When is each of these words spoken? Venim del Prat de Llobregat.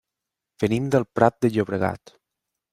Venim 0.63 0.87
del 0.95 1.05
Prat 1.19 1.39
de 1.45 1.53
Llobregat. 1.53 2.19